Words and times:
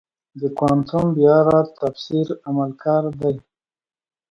د 0.39 0.41
کوانټم 0.57 1.05
بیارد 1.17 1.67
تفسیر 1.79 2.27
عملگر 2.49 3.03
دی. 3.21 3.35